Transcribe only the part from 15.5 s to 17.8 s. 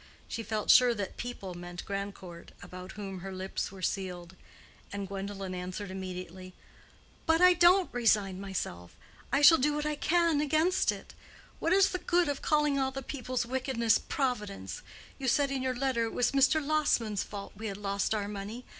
in your letter it was Mr. Lassman's fault we had